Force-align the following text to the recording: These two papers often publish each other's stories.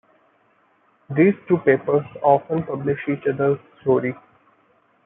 These 1.15 1.35
two 1.47 1.59
papers 1.59 2.03
often 2.23 2.63
publish 2.63 2.97
each 3.07 3.27
other's 3.31 3.59
stories. 3.81 4.15